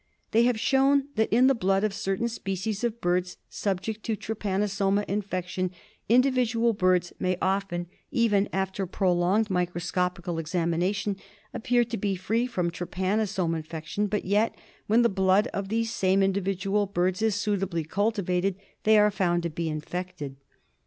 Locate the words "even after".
8.09-8.87